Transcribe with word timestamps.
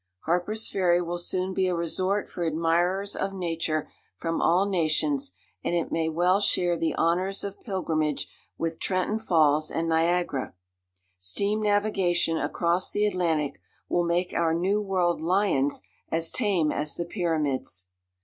Harper's 0.21 0.67
Ferry 0.67 0.99
will 0.99 1.19
soon 1.19 1.53
be 1.53 1.67
a 1.67 1.75
resort 1.75 2.27
for 2.27 2.43
admirers 2.43 3.15
of 3.15 3.33
nature 3.35 3.87
from 4.17 4.41
all 4.41 4.67
nations, 4.67 5.33
and 5.63 5.75
it 5.75 5.91
may 5.91 6.09
well 6.09 6.39
share 6.39 6.75
the 6.75 6.95
honours 6.95 7.43
of 7.43 7.59
pilgrimage 7.59 8.27
with 8.57 8.79
Trenton 8.79 9.19
Falls 9.19 9.69
and 9.69 9.87
Niagara. 9.87 10.55
Steam 11.19 11.61
navigation 11.61 12.37
across 12.39 12.89
the 12.91 13.05
Atlantic 13.05 13.61
will 13.89 14.03
make 14.03 14.33
our 14.33 14.55
New 14.55 14.81
World 14.81 15.21
lions 15.21 15.83
as 16.09 16.31
tame 16.31 16.71
as 16.71 16.95
the 16.95 17.05
Pyramids. 17.05 17.85